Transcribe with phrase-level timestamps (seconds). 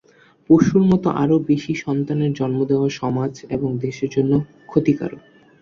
[0.49, 4.31] পশুর মতো আরও বেশি সন্তানের জন্ম দেওয়া সমাজ এবং দেশের জন্য
[4.67, 5.21] ক্ষতিকারক।